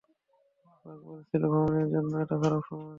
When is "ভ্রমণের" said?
1.51-1.87